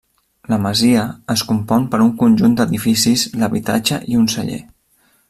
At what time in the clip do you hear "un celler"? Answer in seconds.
4.23-4.63